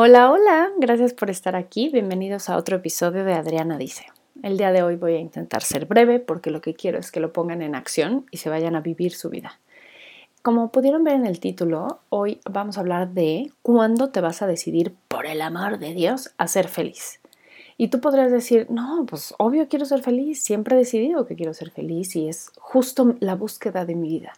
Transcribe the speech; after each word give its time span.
Hola, 0.00 0.30
hola, 0.30 0.70
gracias 0.76 1.12
por 1.12 1.28
estar 1.28 1.56
aquí. 1.56 1.88
Bienvenidos 1.88 2.48
a 2.48 2.56
otro 2.56 2.76
episodio 2.76 3.24
de 3.24 3.32
Adriana 3.32 3.78
Dice. 3.78 4.06
El 4.44 4.56
día 4.56 4.70
de 4.70 4.84
hoy 4.84 4.94
voy 4.94 5.14
a 5.14 5.18
intentar 5.18 5.64
ser 5.64 5.86
breve 5.86 6.20
porque 6.20 6.52
lo 6.52 6.60
que 6.60 6.74
quiero 6.74 7.00
es 7.00 7.10
que 7.10 7.18
lo 7.18 7.32
pongan 7.32 7.62
en 7.62 7.74
acción 7.74 8.24
y 8.30 8.36
se 8.36 8.48
vayan 8.48 8.76
a 8.76 8.80
vivir 8.80 9.12
su 9.12 9.28
vida. 9.28 9.58
Como 10.42 10.70
pudieron 10.70 11.02
ver 11.02 11.14
en 11.14 11.26
el 11.26 11.40
título, 11.40 11.98
hoy 12.10 12.38
vamos 12.48 12.76
a 12.76 12.82
hablar 12.82 13.08
de 13.08 13.50
cuándo 13.60 14.10
te 14.10 14.20
vas 14.20 14.40
a 14.40 14.46
decidir, 14.46 14.94
por 15.08 15.26
el 15.26 15.42
amor 15.42 15.80
de 15.80 15.94
Dios, 15.94 16.30
a 16.38 16.46
ser 16.46 16.68
feliz. 16.68 17.18
Y 17.76 17.88
tú 17.88 18.00
podrías 18.00 18.30
decir, 18.30 18.68
no, 18.70 19.04
pues 19.04 19.34
obvio 19.36 19.66
quiero 19.66 19.84
ser 19.84 20.02
feliz, 20.02 20.44
siempre 20.44 20.76
he 20.76 20.78
decidido 20.78 21.26
que 21.26 21.34
quiero 21.34 21.54
ser 21.54 21.72
feliz 21.72 22.14
y 22.14 22.28
es 22.28 22.52
justo 22.60 23.16
la 23.18 23.34
búsqueda 23.34 23.84
de 23.84 23.96
mi 23.96 24.10
vida. 24.10 24.34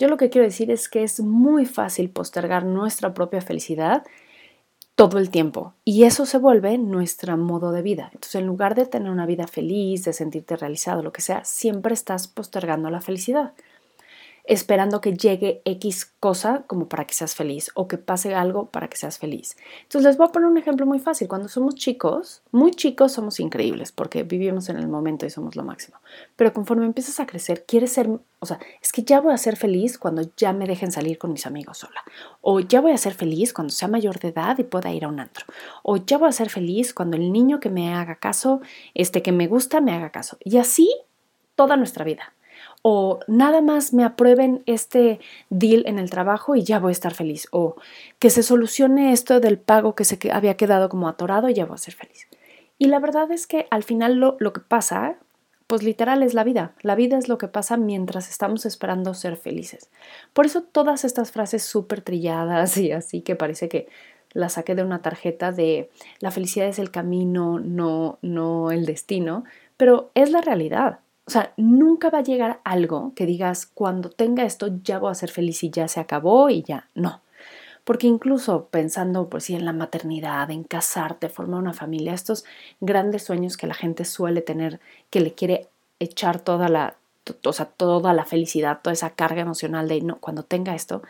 Yo 0.00 0.08
lo 0.08 0.16
que 0.16 0.30
quiero 0.30 0.48
decir 0.48 0.68
es 0.72 0.88
que 0.88 1.04
es 1.04 1.20
muy 1.20 1.64
fácil 1.64 2.10
postergar 2.10 2.64
nuestra 2.64 3.14
propia 3.14 3.40
felicidad 3.40 4.02
todo 5.00 5.18
el 5.18 5.30
tiempo. 5.30 5.72
Y 5.82 6.04
eso 6.04 6.26
se 6.26 6.36
vuelve 6.36 6.76
nuestro 6.76 7.34
modo 7.38 7.72
de 7.72 7.80
vida. 7.80 8.10
Entonces, 8.12 8.34
en 8.34 8.46
lugar 8.46 8.74
de 8.74 8.84
tener 8.84 9.10
una 9.10 9.24
vida 9.24 9.46
feliz, 9.46 10.04
de 10.04 10.12
sentirte 10.12 10.58
realizado, 10.58 11.02
lo 11.02 11.10
que 11.10 11.22
sea, 11.22 11.42
siempre 11.42 11.94
estás 11.94 12.28
postergando 12.28 12.90
la 12.90 13.00
felicidad 13.00 13.54
esperando 14.44 15.00
que 15.00 15.14
llegue 15.14 15.62
X 15.64 16.12
cosa 16.18 16.64
como 16.66 16.88
para 16.88 17.06
que 17.06 17.14
seas 17.14 17.34
feliz 17.34 17.70
o 17.74 17.88
que 17.88 17.98
pase 17.98 18.34
algo 18.34 18.66
para 18.66 18.88
que 18.88 18.96
seas 18.96 19.18
feliz. 19.18 19.56
Entonces 19.82 20.06
les 20.06 20.16
voy 20.16 20.28
a 20.28 20.32
poner 20.32 20.48
un 20.48 20.58
ejemplo 20.58 20.86
muy 20.86 20.98
fácil. 20.98 21.28
Cuando 21.28 21.48
somos 21.48 21.74
chicos, 21.74 22.42
muy 22.50 22.72
chicos 22.72 23.12
somos 23.12 23.40
increíbles 23.40 23.92
porque 23.92 24.22
vivimos 24.22 24.68
en 24.68 24.76
el 24.76 24.88
momento 24.88 25.26
y 25.26 25.30
somos 25.30 25.56
lo 25.56 25.64
máximo. 25.64 25.98
Pero 26.36 26.52
conforme 26.52 26.86
empiezas 26.86 27.20
a 27.20 27.26
crecer, 27.26 27.64
quieres 27.66 27.92
ser, 27.92 28.08
o 28.38 28.46
sea, 28.46 28.58
es 28.82 28.92
que 28.92 29.02
ya 29.02 29.20
voy 29.20 29.32
a 29.32 29.38
ser 29.38 29.56
feliz 29.56 29.98
cuando 29.98 30.22
ya 30.36 30.52
me 30.52 30.66
dejen 30.66 30.92
salir 30.92 31.18
con 31.18 31.32
mis 31.32 31.46
amigos 31.46 31.78
sola. 31.78 32.02
O 32.40 32.60
ya 32.60 32.80
voy 32.80 32.92
a 32.92 32.98
ser 32.98 33.14
feliz 33.14 33.52
cuando 33.52 33.72
sea 33.72 33.88
mayor 33.88 34.18
de 34.18 34.28
edad 34.28 34.58
y 34.58 34.64
pueda 34.64 34.92
ir 34.92 35.04
a 35.04 35.08
un 35.08 35.20
antro. 35.20 35.46
O 35.82 35.96
ya 35.96 36.18
voy 36.18 36.28
a 36.28 36.32
ser 36.32 36.50
feliz 36.50 36.94
cuando 36.94 37.16
el 37.16 37.32
niño 37.32 37.60
que 37.60 37.70
me 37.70 37.94
haga 37.94 38.16
caso, 38.16 38.60
este 38.94 39.22
que 39.22 39.32
me 39.32 39.46
gusta, 39.46 39.80
me 39.80 39.92
haga 39.92 40.10
caso. 40.10 40.38
Y 40.42 40.58
así 40.58 40.90
toda 41.54 41.76
nuestra 41.76 42.04
vida 42.04 42.32
o 42.82 43.20
nada 43.26 43.60
más 43.60 43.92
me 43.92 44.04
aprueben 44.04 44.62
este 44.66 45.20
deal 45.50 45.84
en 45.86 45.98
el 45.98 46.10
trabajo 46.10 46.56
y 46.56 46.62
ya 46.62 46.78
voy 46.78 46.90
a 46.90 46.92
estar 46.92 47.14
feliz, 47.14 47.48
o 47.50 47.76
que 48.18 48.30
se 48.30 48.42
solucione 48.42 49.12
esto 49.12 49.40
del 49.40 49.58
pago 49.58 49.94
que 49.94 50.04
se 50.04 50.18
había 50.32 50.56
quedado 50.56 50.88
como 50.88 51.08
atorado 51.08 51.48
y 51.48 51.54
ya 51.54 51.66
voy 51.66 51.74
a 51.74 51.78
ser 51.78 51.94
feliz. 51.94 52.26
Y 52.78 52.86
la 52.86 52.98
verdad 52.98 53.30
es 53.30 53.46
que 53.46 53.66
al 53.70 53.84
final 53.84 54.16
lo, 54.16 54.52
que 54.54 54.60
pasa, 54.60 55.16
pues 55.66 55.82
literal 55.82 56.22
es 56.22 56.32
la 56.32 56.44
vida. 56.44 56.72
La 56.80 56.94
vida 56.94 57.18
es 57.18 57.28
lo 57.28 57.36
que 57.36 57.46
pasa 57.46 57.76
mientras 57.76 58.30
estamos 58.30 58.64
esperando 58.64 59.12
ser 59.12 59.36
felices. 59.36 59.90
Por 60.32 60.46
eso 60.46 60.62
todas 60.62 61.04
estas 61.04 61.30
frases 61.30 61.62
súper 61.62 62.00
trilladas 62.00 62.78
y 62.78 62.92
así 62.92 63.20
que 63.20 63.36
parece 63.36 63.68
que 63.68 63.86
las 64.32 64.54
saqué 64.54 64.74
de 64.74 64.82
una 64.82 65.02
tarjeta 65.02 65.52
de 65.52 65.90
la 66.20 66.30
felicidad 66.30 66.68
es 66.68 66.78
el 66.78 66.90
camino, 66.90 67.58
no, 67.58 68.18
no 68.22 68.70
el 68.70 68.86
destino, 68.86 69.44
pero 69.76 70.10
es 70.14 70.30
la 70.30 70.40
realidad. 70.40 71.00
O 71.30 71.32
sea, 71.32 71.52
nunca 71.56 72.10
va 72.10 72.18
a 72.18 72.22
llegar 72.24 72.60
algo 72.64 73.12
que 73.14 73.24
digas, 73.24 73.64
cuando 73.64 74.10
tenga 74.10 74.42
esto 74.42 74.66
ya 74.82 74.98
voy 74.98 75.12
a 75.12 75.14
ser 75.14 75.30
feliz 75.30 75.62
y 75.62 75.70
ya 75.70 75.86
se 75.86 76.00
acabó 76.00 76.50
y 76.50 76.64
ya. 76.64 76.88
No. 76.96 77.22
Porque 77.84 78.08
incluso 78.08 78.64
pensando, 78.64 79.28
pues 79.28 79.44
sí, 79.44 79.54
en 79.54 79.64
la 79.64 79.72
maternidad, 79.72 80.50
en 80.50 80.64
casarte, 80.64 81.28
formar 81.28 81.60
una 81.60 81.72
familia, 81.72 82.14
estos 82.14 82.44
grandes 82.80 83.22
sueños 83.22 83.56
que 83.56 83.68
la 83.68 83.74
gente 83.74 84.04
suele 84.04 84.42
tener, 84.42 84.80
que 85.08 85.20
le 85.20 85.32
quiere 85.32 85.68
echar 86.00 86.40
toda 86.40 86.68
la, 86.68 86.96
o 87.44 87.52
sea, 87.52 87.66
toda 87.66 88.12
la 88.12 88.24
felicidad, 88.24 88.80
toda 88.82 88.94
esa 88.94 89.10
carga 89.10 89.42
emocional 89.42 89.86
de, 89.86 90.00
no, 90.00 90.18
cuando 90.18 90.42
tenga 90.42 90.74
esto. 90.74 91.00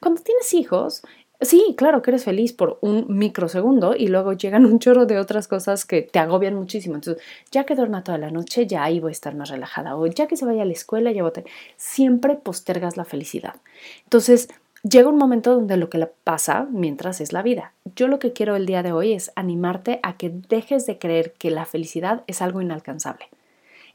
Cuando 0.00 0.22
tienes 0.22 0.52
hijos, 0.54 1.02
Sí, 1.40 1.76
claro 1.76 2.02
que 2.02 2.10
eres 2.10 2.24
feliz 2.24 2.52
por 2.52 2.78
un 2.80 3.06
microsegundo 3.08 3.94
y 3.94 4.08
luego 4.08 4.32
llegan 4.32 4.66
un 4.66 4.80
chorro 4.80 5.06
de 5.06 5.20
otras 5.20 5.46
cosas 5.46 5.84
que 5.84 6.02
te 6.02 6.18
agobian 6.18 6.56
muchísimo. 6.56 6.96
Entonces, 6.96 7.22
ya 7.52 7.62
que 7.64 7.76
duerma 7.76 8.02
toda 8.02 8.18
la 8.18 8.32
noche, 8.32 8.66
ya 8.66 8.82
ahí 8.82 8.98
voy 8.98 9.10
a 9.10 9.12
estar 9.12 9.36
más 9.36 9.48
relajada. 9.48 9.96
O 9.96 10.04
ya 10.08 10.26
que 10.26 10.36
se 10.36 10.44
vaya 10.44 10.62
a 10.62 10.64
la 10.64 10.72
escuela, 10.72 11.12
ya 11.12 11.22
voy 11.22 11.30
a 11.30 11.32
tener... 11.34 11.50
Siempre 11.76 12.34
postergas 12.34 12.96
la 12.96 13.04
felicidad. 13.04 13.54
Entonces, 14.02 14.48
llega 14.82 15.08
un 15.08 15.16
momento 15.16 15.54
donde 15.54 15.76
lo 15.76 15.88
que 15.90 16.04
pasa 16.24 16.66
mientras 16.72 17.20
es 17.20 17.32
la 17.32 17.42
vida. 17.42 17.72
Yo 17.94 18.08
lo 18.08 18.18
que 18.18 18.32
quiero 18.32 18.56
el 18.56 18.66
día 18.66 18.82
de 18.82 18.90
hoy 18.90 19.12
es 19.12 19.30
animarte 19.36 20.00
a 20.02 20.16
que 20.16 20.30
dejes 20.30 20.86
de 20.86 20.98
creer 20.98 21.34
que 21.38 21.52
la 21.52 21.66
felicidad 21.66 22.24
es 22.26 22.42
algo 22.42 22.60
inalcanzable. 22.60 23.26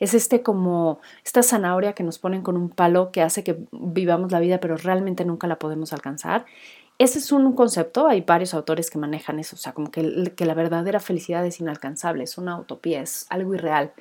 Es 0.03 0.13
este 0.13 0.41
como 0.41 0.99
esta 1.23 1.43
zanahoria 1.43 1.93
que 1.93 2.03
nos 2.03 2.19
ponen 2.19 2.41
con 2.41 2.57
un 2.57 2.69
palo 2.69 3.13
que 3.13 3.21
hace 3.21 3.41
que 3.41 3.57
vivamos 3.71 4.33
la 4.33 4.41
vida 4.41 4.59
pero 4.59 4.75
realmente 4.75 5.23
nunca 5.23 5.47
la 5.47 5.59
podemos 5.59 5.93
alcanzar 5.93 6.45
ese 6.99 7.19
es 7.19 7.31
un 7.31 7.53
concepto, 7.53 8.07
hay 8.07 8.21
varios 8.21 8.53
autores 8.53 8.91
que 8.91 8.99
manejan 8.99 9.39
eso, 9.39 9.55
o 9.55 9.59
sea, 9.59 9.73
como 9.73 9.89
que, 9.89 10.31
que 10.35 10.45
la 10.45 10.53
verdadera 10.53 10.99
felicidad 10.99 11.45
es 11.45 11.59
inalcanzable, 11.59 12.23
es 12.23 12.37
una 12.37 12.59
utopía, 12.59 13.01
es 13.01 13.25
algo 13.29 13.55
irreal. 13.55 13.93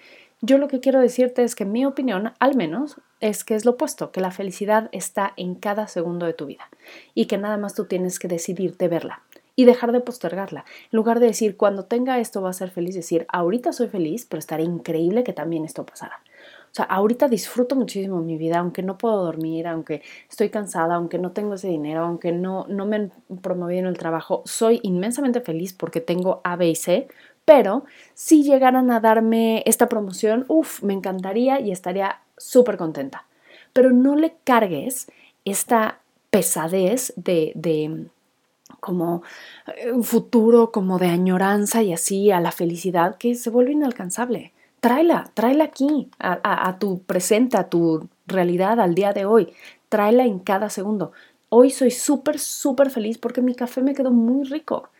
Yo 0.42 0.58
lo 0.58 0.68
que 0.68 0.80
quiero 0.80 1.00
decirte 1.00 1.42
es 1.42 1.54
que 1.54 1.64
mi 1.64 1.86
opinión, 1.86 2.34
al 2.38 2.54
menos, 2.54 3.00
es 3.20 3.44
que 3.44 3.54
es 3.54 3.64
lo 3.64 3.72
opuesto, 3.72 4.12
que 4.12 4.20
la 4.20 4.30
felicidad 4.30 4.90
está 4.92 5.32
en 5.36 5.54
cada 5.54 5.86
segundo 5.86 6.26
de 6.26 6.34
tu 6.34 6.46
vida 6.46 6.68
y 7.14 7.26
que 7.26 7.38
nada 7.38 7.56
más 7.56 7.74
tú 7.74 7.86
tienes 7.86 8.18
que 8.18 8.28
decidirte 8.28 8.88
verla 8.88 9.22
y 9.56 9.64
dejar 9.64 9.92
de 9.92 10.00
postergarla. 10.00 10.64
En 10.90 10.96
lugar 10.96 11.20
de 11.20 11.26
decir, 11.26 11.56
cuando 11.56 11.84
tenga 11.84 12.18
esto 12.18 12.42
va 12.42 12.50
a 12.50 12.54
ser 12.54 12.70
feliz, 12.70 12.94
decir, 12.94 13.26
ahorita 13.28 13.72
soy 13.72 13.88
feliz, 13.88 14.26
pero 14.28 14.38
estaría 14.38 14.66
increíble 14.66 15.24
que 15.24 15.32
también 15.32 15.64
esto 15.64 15.84
pasara. 15.84 16.20
O 16.72 16.74
sea, 16.74 16.86
ahorita 16.86 17.28
disfruto 17.28 17.76
muchísimo 17.76 18.22
mi 18.22 18.38
vida, 18.38 18.58
aunque 18.58 18.82
no 18.82 18.96
puedo 18.96 19.22
dormir, 19.22 19.66
aunque 19.66 20.00
estoy 20.30 20.48
cansada, 20.48 20.94
aunque 20.94 21.18
no 21.18 21.32
tengo 21.32 21.54
ese 21.54 21.68
dinero, 21.68 22.00
aunque 22.00 22.32
no, 22.32 22.64
no 22.66 22.86
me 22.86 22.96
han 22.96 23.12
promovido 23.42 23.80
en 23.80 23.86
el 23.86 23.98
trabajo, 23.98 24.42
soy 24.46 24.80
inmensamente 24.82 25.42
feliz 25.42 25.74
porque 25.74 26.00
tengo 26.00 26.40
A, 26.44 26.56
B 26.56 26.68
y 26.70 26.74
C, 26.74 27.08
pero 27.44 27.84
si 28.14 28.42
llegaran 28.42 28.90
a 28.90 29.00
darme 29.00 29.62
esta 29.66 29.88
promoción, 29.90 30.46
uff, 30.48 30.82
me 30.82 30.94
encantaría 30.94 31.60
y 31.60 31.72
estaría 31.72 32.20
súper 32.38 32.78
contenta. 32.78 33.26
Pero 33.74 33.90
no 33.90 34.16
le 34.16 34.34
cargues 34.44 35.10
esta 35.44 35.98
pesadez 36.30 37.12
de, 37.16 37.52
de 37.54 38.06
como 38.80 39.22
eh, 39.76 39.92
un 39.92 40.04
futuro, 40.04 40.72
como 40.72 40.98
de 40.98 41.08
añoranza 41.08 41.82
y 41.82 41.92
así 41.92 42.30
a 42.30 42.40
la 42.40 42.52
felicidad 42.52 43.16
que 43.16 43.34
se 43.34 43.50
vuelve 43.50 43.72
inalcanzable 43.72 44.52
tráela, 44.82 45.30
tráela 45.34 45.64
aquí, 45.64 46.10
a, 46.18 46.76
tu 46.80 47.04
presente, 47.04 47.56
a 47.56 47.68
tu 47.68 48.08
realidad, 48.26 48.80
al 48.80 48.96
día 48.96 49.12
de 49.12 49.24
hoy. 49.24 49.54
Tráela 49.88 50.24
en 50.24 50.40
cada 50.40 50.70
segundo. 50.70 51.12
Hoy 51.50 51.70
soy 51.70 51.92
súper, 51.92 52.40
súper 52.40 52.90
feliz 52.90 53.16
porque 53.16 53.42
mi 53.42 53.54
café 53.54 53.80
me 53.80 53.94
quedó 53.94 54.10
muy 54.10 54.44
rico. 54.44 54.90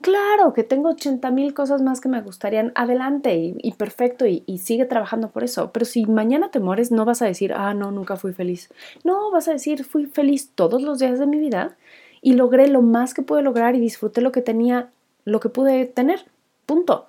Claro 0.00 0.52
que 0.54 0.64
tengo 0.64 0.88
80 0.90 1.30
mil 1.30 1.54
cosas 1.54 1.82
más 1.82 2.00
que 2.00 2.08
me 2.08 2.20
gustarían. 2.20 2.72
Adelante 2.74 3.54
y, 3.56 3.72
perfecto 3.74 4.26
y, 4.26 4.42
y, 4.44 4.58
sigue 4.58 4.86
trabajando 4.86 5.30
por 5.30 5.44
eso. 5.44 5.70
Pero 5.72 5.86
si 5.86 6.04
mañana 6.06 6.50
te 6.50 6.58
mueres, 6.58 6.90
no 6.90 7.04
vas 7.04 7.22
a 7.22 7.26
decir, 7.26 7.52
ah, 7.52 7.74
no, 7.74 7.92
nunca 7.92 8.16
fui 8.16 8.32
feliz. 8.32 8.70
No, 9.04 9.30
vas 9.30 9.46
a 9.46 9.52
decir, 9.52 9.84
fui 9.84 10.06
feliz 10.06 10.50
todos 10.56 10.82
los 10.82 10.98
días 10.98 11.20
de 11.20 11.28
mi 11.28 11.38
vida 11.38 11.76
y 12.20 12.34
logré 12.34 12.68
lo 12.68 12.82
más 12.82 13.14
que 13.14 13.22
pude 13.22 13.42
lograr 13.42 13.74
y 13.74 13.80
disfruté 13.80 14.20
lo 14.20 14.32
que 14.32 14.42
tenía, 14.42 14.90
lo 15.24 15.40
que 15.40 15.48
pude 15.48 15.86
tener. 15.86 16.24
Punto. 16.66 17.08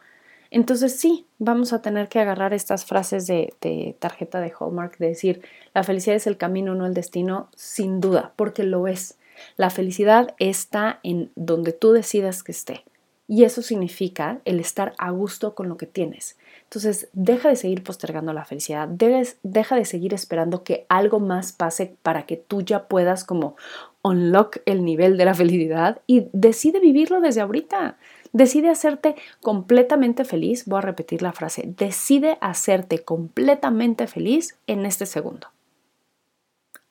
Entonces 0.51 0.95
sí, 0.99 1.27
vamos 1.37 1.73
a 1.73 1.81
tener 1.81 2.09
que 2.09 2.19
agarrar 2.19 2.53
estas 2.53 2.85
frases 2.85 3.27
de, 3.27 3.95
tarjeta 3.99 4.39
de 4.39 4.51
Hallmark, 4.57 4.97
de 4.97 5.09
decir, 5.09 5.41
la 5.73 5.83
felicidad 5.83 6.15
es 6.15 6.27
el 6.27 6.37
camino, 6.37 6.73
no 6.73 6.85
el 6.85 6.93
destino, 6.93 7.49
sin 7.55 8.01
duda, 8.01 8.33
porque 8.35 8.63
lo 8.63 8.87
es. 8.87 9.17
La 9.57 9.69
felicidad 9.69 10.35
está 10.39 10.99
en 11.03 11.31
donde 11.35 11.71
tú 11.71 11.91
decidas 11.91 12.43
que 12.43 12.51
esté. 12.51 12.83
Y 13.31 13.43
eso 13.43 13.61
significa 13.61 14.41
el 14.43 14.59
estar 14.59 14.95
a 14.97 15.11
gusto 15.11 15.53
con 15.53 15.69
lo 15.69 15.77
que 15.77 15.85
tienes. 15.85 16.35
Entonces, 16.63 17.09
deja 17.13 17.49
de 17.49 17.55
seguir 17.55 17.83
postergando 17.83 18.33
la 18.33 18.43
felicidad, 18.43 18.87
deja 18.87 19.75
de 19.75 19.85
seguir 19.85 20.15
esperando 20.15 20.63
que 20.63 20.87
algo 20.89 21.19
más 21.19 21.51
pase 21.51 21.95
para 22.01 22.25
que 22.25 22.37
tú 22.37 22.63
ya 22.63 22.87
puedas 22.87 23.23
como 23.23 23.55
unlock 24.01 24.57
el 24.65 24.83
nivel 24.83 25.15
de 25.15 25.25
la 25.25 25.35
felicidad 25.35 26.01
y 26.07 26.25
decide 26.33 26.79
vivirlo 26.79 27.21
desde 27.21 27.41
ahorita. 27.41 27.97
Decide 28.33 28.69
hacerte 28.69 29.15
completamente 29.41 30.25
feliz. 30.25 30.65
Voy 30.65 30.79
a 30.79 30.81
repetir 30.81 31.21
la 31.21 31.31
frase. 31.31 31.63
Decide 31.77 32.39
hacerte 32.41 33.03
completamente 33.03 34.07
feliz 34.07 34.57
en 34.65 34.87
este 34.87 35.05
segundo. 35.05 35.49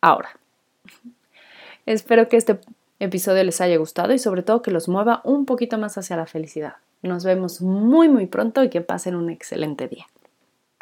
Ahora, 0.00 0.38
espero 1.84 2.29
que 2.29 2.37
este 2.37 2.61
episodio 2.99 3.45
les 3.45 3.61
haya 3.61 3.77
gustado 3.77 4.12
y 4.12 4.19
sobre 4.19 4.43
todo 4.43 4.62
que 4.62 4.71
los 4.71 4.89
mueva 4.89 5.21
un 5.25 5.47
poquito 5.47 5.79
más 5.79 5.99
hacia 5.99 6.17
la 6.17 6.27
felicidad. 6.27 6.75
Nos 7.03 7.25
vemos 7.25 7.61
muy 7.61 8.09
muy 8.09 8.27
pronto 8.27 8.62
y 8.65 8.71
que 8.71 8.81
pasen 8.81 9.15
un 9.15 9.31
excelente 9.31 9.89
día. 9.89 10.06